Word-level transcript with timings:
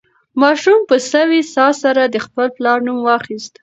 ماشوم 0.41 0.79
په 0.89 0.95
سوې 1.11 1.41
ساه 1.53 1.73
سره 1.83 2.03
د 2.07 2.15
خپل 2.25 2.47
پلار 2.55 2.77
نوم 2.85 2.97
واخیست. 3.03 3.53